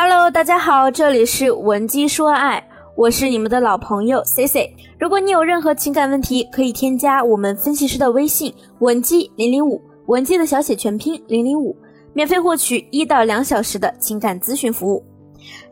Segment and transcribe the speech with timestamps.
[0.00, 2.62] Hello，大家好，这里是文姬说爱，
[2.94, 4.72] 我是你们的老朋友 C C。
[4.96, 11.76] 如果你有任何情感问题，可以添加我们分析师的微信文姬零零五，文姬的小写全拼零零五，
[12.12, 15.04] 免费获取一到两小时的情感咨询服务。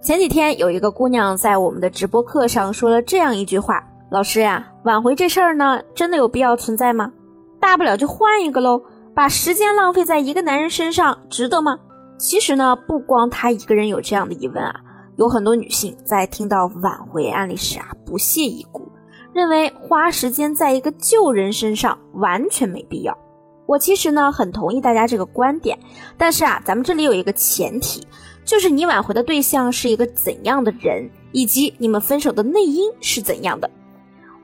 [0.03, 3.81] 前几天有一个姑娘在我们的直播课上说了这样一句话
[4.11, 7.13] ：“老师呀，挽回这事儿呢，真的有必要存在吗？
[7.61, 8.83] 大不了就换一个喽。”
[9.15, 11.79] 把时间浪费在一个男人身上，值得吗？
[12.19, 14.75] 其实呢，不光她一个人有这样的疑问啊，
[15.16, 18.91] 有很多女性在听到挽回案例时啊，不屑一顾，
[19.33, 23.16] 认为花时间在一个旧人身上完全没必要。
[23.66, 25.79] 我其实呢，很同意大家这个观点，
[26.16, 28.06] 但是啊，咱们这里有一个前提，
[28.45, 33.69] 就是你挽回的对象是一个怎样的人，以及你们分手的内因是怎样的。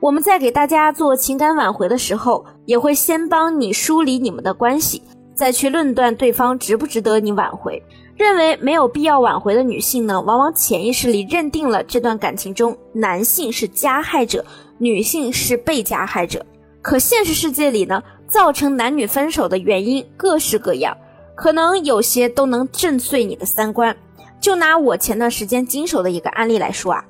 [0.01, 5.01] 我们在给大家做情感挽回的时候，也会先帮你梳理你们的关系，
[5.33, 7.81] 再去论断对方值不值得你挽回。
[8.15, 14.45] 认为没有必要挽回的女性呢，往往潜意识里认定了这段感情中男性是加害者，
[14.77, 16.45] 女性是被加害者。
[16.81, 20.95] 可现实世界里呢，造成男女分手的原因各式各样，
[21.33, 23.95] 可能有些都能震碎你的三观。
[24.39, 27.03] 就拿我前段时间经手的一个案例来说啊，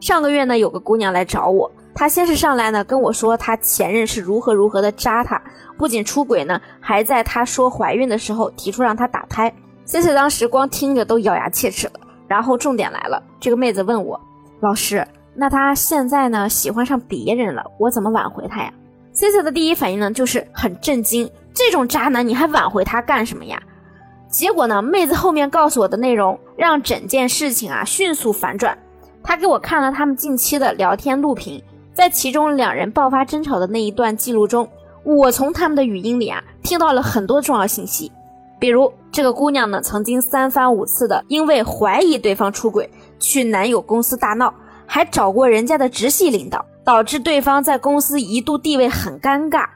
[0.00, 1.70] 上个月呢，有个姑娘来找我。
[1.94, 5.40] 她先是上来呢跟我说，她前任是如何如何的渣他，
[5.76, 9.52] 不仅出轨呢，还在她说怀孕的时候提出让他打胎。
[9.84, 11.94] C C 当时光听着都咬牙切齿了。
[12.28, 14.18] 然后重点来了，这个妹子问我，
[14.60, 18.72] 老师，那她现在呢喜欢上别人了，我怎么挽回她呀
[19.12, 23.60] ？C C 的第一反应呢就是很震惊，这种渣男你还挽回他干什么呀？
[24.30, 28.78] 结果呢，妹子后面告诉我的内容让整件事情啊迅速反转。
[29.22, 31.62] 她给我看了他们近期的聊天录屏。
[31.94, 34.68] 在其中两人爆发争吵的那一段记录中，
[35.04, 38.10] 我从他们的语音里啊听到了很多重要信息，
[38.58, 44.52] 比如这个姑娘呢曾经三番五次的因为怀疑对方出轨去男友公司大闹，
[44.86, 49.66] 还找过人家的直系领导，导致对方在公司一度地位很尴尬，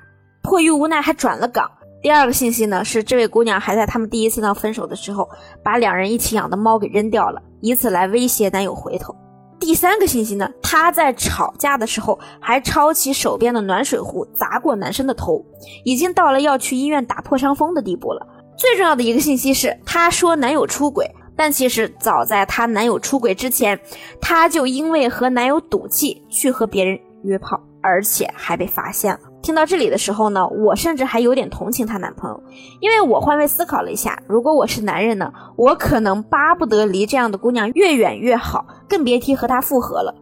[0.43, 1.71] 迫于无奈还转了岗。
[2.03, 5.29] 第二个信息呢是这位姑娘还在他们第一次闹分手的时候
[5.63, 9.15] 把两人一起养的猫给扔掉了，以此来威胁男友回头。
[9.59, 15.45] 第三个信息呢，她在吵架的时候还抄起手边的暖水壶砸过男生的头，
[15.85, 18.27] 已经到了要去医院打破伤风的地步了。
[18.57, 23.79] 最重要的一个信息是，她说男友出轨，但其实早在她男友出轨之前，
[24.21, 29.21] 她就因为和男友赌气去和别人约炮，而且还被发现了。
[29.47, 32.43] 听到这里的时候呢，我甚至还有点同情她男朋友，
[32.81, 40.13] 因为我换位思考了一下，如果我是男人呢，我可能巴不得离这样的姑娘越远越好，更别提和她复合了。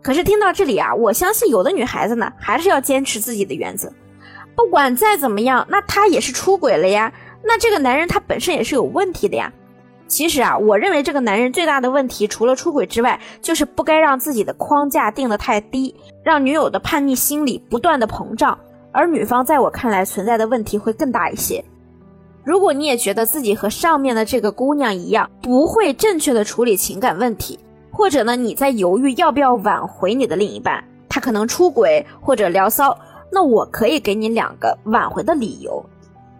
[0.00, 3.92] 可是听到这里啊，我相信有的女孩子呢，还是要坚持自己的原则，
[4.56, 7.12] 不管再怎么样，那他也是出轨了呀，
[7.44, 9.52] 那这个男人他本身也是有问题的呀。
[10.08, 18.58] 其实啊，我认为这个男人最大的问题，除了出轨之外，就是不该让自己的框架定得太低，让女友的叛逆心理不断的膨胀。
[18.92, 21.64] 而女方在我看来存在的问题会更大一些。
[22.42, 27.58] 如果你也觉得自己和上面的这个姑娘一样，不会正确的处理情感问题，
[27.92, 32.98] 或者呢你在犹豫要不要挽回你的另一半，他可能出轨或者聊骚，
[33.30, 35.84] 那我可以给你两个挽回的理由。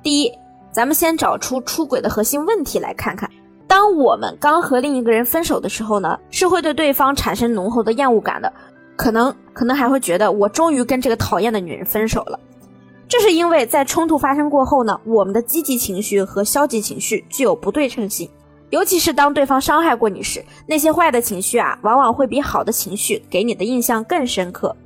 [0.02, 0.32] 第一，
[0.72, 3.30] 咱们先找出出轨的核心问题来看看。
[3.68, 8.52] 当我们刚和另一个人分手的时候呢，是会对对方产生浓厚的厌恶感的，
[9.00, 12.38] 可能可能还会觉得我终于跟这个讨厌的女人分手了。
[13.08, 18.28] 这是因为在冲突发生过后呢，我们的积极情绪和消极情绪具有不对称性，
[18.68, 24.76] 尤其是当对方伤害过你时，那些坏的情绪啊，往往会比好的情绪给你的印象更深刻。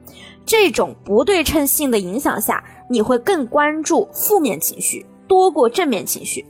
[0.47, 6.47] 这种不对称性的影响下，你会更关注负面情绪多过正面情绪，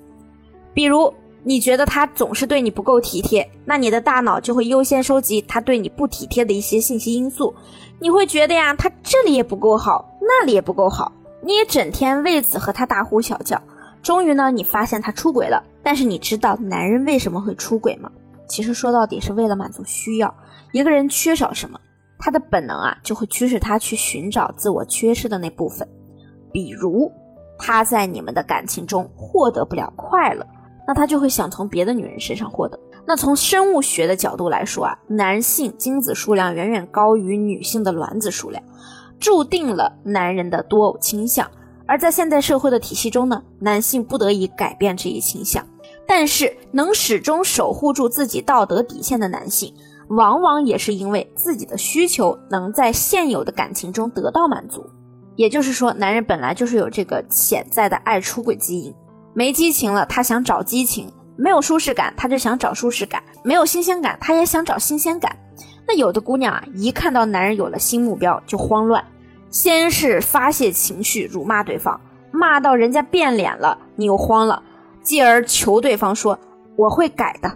[0.75, 1.11] 比如。
[1.47, 7.55] 你觉得他总是对你不够体贴，那你的大脑就会优先收集他对你不体贴的一些信息因素。
[8.01, 11.13] 你会觉得呀，他这里也不够好，那里也不够好，
[11.43, 13.61] 你也整天为此和他大呼小叫。
[14.03, 15.63] 终于呢，你发现他出轨了。
[15.83, 18.11] 但是你知道男人为什么会出轨吗？
[18.49, 20.35] 其实说到底是为了满足需要。
[20.73, 21.79] 一个人缺少什么，
[22.19, 25.87] 他的本能啊就会驱使他去寻找自我缺失的那部分。
[26.51, 27.13] 比如
[27.59, 30.47] 他在你们的感情中获得不了快乐。
[30.87, 32.79] 那他就会想从别的女人身上获得。
[33.07, 38.63] 那从生物学的角度来说啊，男性精子数量远远高于女性的卵子数量，
[39.21, 41.51] 注定了男人的多偶倾向。
[41.87, 45.67] 而在现代社会的体系中呢，男性不得已改变这一倾向。
[46.07, 49.75] 但是能始终守护住自己道德底线的男性，
[50.09, 54.85] 往往也是因为自己的需求能在现有的感情中得到满足。
[55.37, 58.95] 也就是说，男人本来就是有这个潜在的爱出轨基因。
[59.35, 65.37] 没激情了，他想找激情，没有舒适感，他就想找舒适感；没有新鲜感，他也想找新鲜感。
[65.87, 69.05] 那有的姑娘啊，一看到男人有了新目标就慌乱，
[69.51, 72.01] 先是发泄情绪，辱骂对方，
[72.31, 74.63] 骂到人家变脸了，你又慌了，
[75.03, 76.39] 继而求对方说
[76.77, 77.53] ：“我会改的。”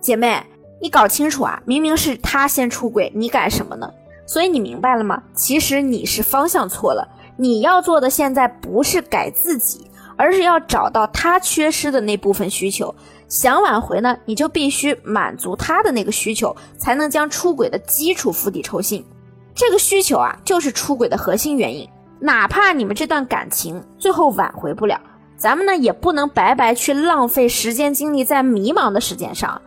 [0.00, 0.40] 姐妹，
[0.80, 3.90] 你搞清楚啊，明明是他先出轨，你改什么呢？
[4.24, 5.20] 所以你明白了吗？
[5.34, 7.06] 其实你是方向错了，
[7.36, 9.87] 你要做的现在不是改自己。
[10.18, 12.94] 而是要找到他缺失的那部分需求，
[13.28, 19.02] 想挽回呢，你就必须满足他的那个需求，才能将出轨的基础釜底抽薪。
[19.54, 21.88] 这个需求啊，就是出轨的核心原因。
[22.20, 25.00] 哪怕你们这段感情最后挽回不了，
[25.36, 29.62] 咱们呢也不能白白去浪费时间精力在迷茫的时间上。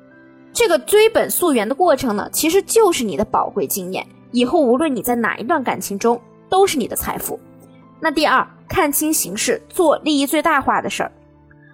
[0.51, 6.19] 这个追本溯源的过程呢，其实就是你的宝贵经验，以后无论你在哪一段感情中，
[6.49, 7.39] 都是你的财富。
[8.01, 8.45] 那第二。
[8.73, 11.11] 看清形势，做利益最大化的事儿。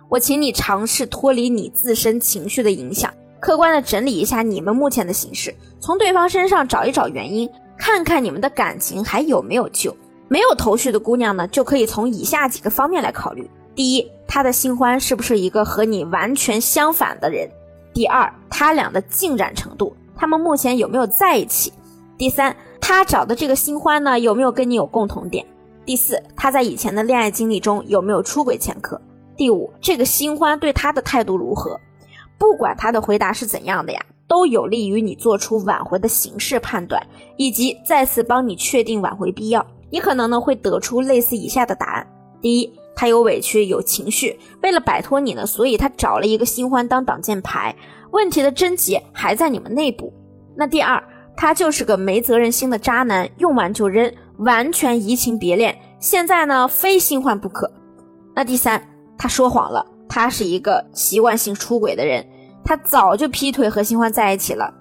[0.10, 7.48] 我请你尝试脱离你自身情绪的影响，客观的整理一下你们目前的形势，从对方身上找一找原因，
[7.78, 9.96] 看看你们的感情还有没有救。
[10.28, 17.48] 没有头绪的姑娘呢，就可以从以下几个方面来考虑：第一，他的新欢是不是一个和你完全相反的人？
[17.94, 21.72] 第二，他俩的进展程度，他们目前有没有在一起？
[22.18, 25.46] 第三，他找的这个新欢呢，有没有跟你有共同点？
[25.88, 29.02] 第四，他在以前的恋爱经历中有没有出轨前科？
[29.38, 31.80] 第五，这个新欢对他的态度如何？
[32.38, 37.02] 不管他的回答是怎样的呀，都有利于你做出挽回的形式判断，
[37.38, 39.66] 以及再次帮你确定挽回必要。
[39.90, 42.08] 你可能呢会得出类似以下的答案：
[42.42, 47.74] 第一，他有委屈有情绪，为了摆脱你呢，所以他找了一个新欢当挡箭牌。
[48.12, 50.12] 问题的症结还在你们内部。
[50.54, 51.02] 那第二，
[51.38, 54.14] 他就是个没责任心的渣男，用完就扔。
[54.38, 57.72] 完全移情别恋，现在呢非新欢不可。
[58.36, 58.82] 那第三，
[59.18, 62.26] 他说谎了，他是一个习惯性出轨的人，
[62.64, 64.72] 他早就劈腿和新欢在一起了，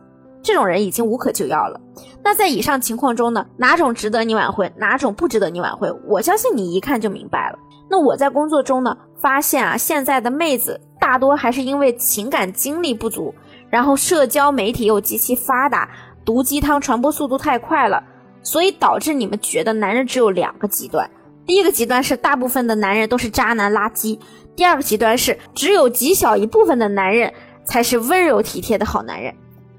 [0.43, 1.81] 这种人已经无可救药了。
[2.23, 5.91] 那在以上情况中呢，哪种值得你挽回，哪种不值得你挽回？
[6.07, 7.59] 我相信你一看就明白了。
[7.89, 13.33] 那我在工作中呢，发现啊，现在的妹子大多还是因为情感经历不足，
[13.71, 15.89] 然后社交媒体又极其发达，
[16.25, 18.03] 毒鸡汤传播速度太快了。
[18.47, 21.11] 所以导致你们觉得男人只有两个极端，
[21.45, 24.17] 第一个极端是大部分的男人都是渣男垃圾，
[24.55, 27.33] 第二个极端是只有极小一部分的男人
[27.65, 29.35] 才是温柔体贴的好男人。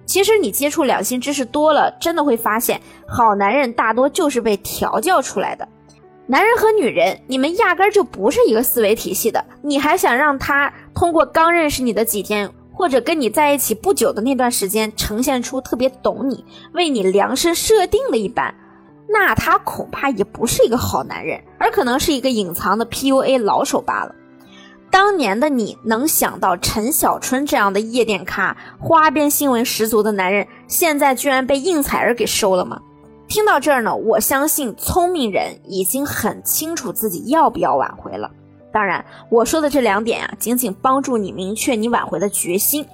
[0.06, 5.66] 其实你接触两性知识多了，真的会发现，好男人大多就是被调教出来的。
[6.26, 12.52] 男人和女人，你们压根就不是一个思维体系的，你还想让他通过刚认识你的几天？
[12.78, 18.54] 或者跟你在一起不久的那段时间，呈现出特别懂你、为你量身设定的一般，
[19.10, 24.14] 那他恐怕也不是一个好男人，而可能是一个隐藏的 PUA 老手罢了。
[24.92, 32.80] 当年的你能想到陈小春这样的夜店咖、花边新闻十足的男人，现在居然被应采儿给收了吗？
[33.28, 38.30] 听到这儿呢，我相信聪明人已经很清楚自己要不要挽回了。
[38.72, 42.86] 当然，我说的这两点啊，仅仅帮助你明确你挽回的决心，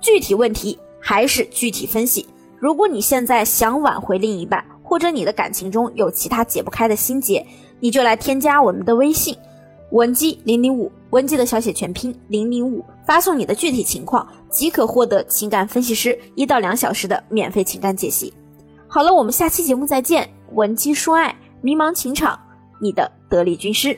[0.00, 2.26] 具体问题还是具体分析。
[2.58, 7.46] 如果你现在想挽回另一半，或者你的感情中有其他解不开的心结，
[7.78, 9.36] 你就来添加我们的微信
[9.92, 18.32] 文姬零零五，文姬的小写全拼零零五，发送你的具体情况，即可获得情感分析师一到两小时的免费情感解析。
[18.88, 20.28] 好了，我们下期节目再见。
[20.54, 22.38] 文姬说爱，迷茫情场，
[22.80, 23.96] 你的得力军师。